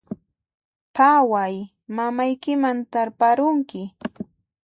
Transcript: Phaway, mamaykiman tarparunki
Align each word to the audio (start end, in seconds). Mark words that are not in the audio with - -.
Phaway, 0.95 1.53
mamaykiman 1.95 2.77
tarparunki 2.91 3.81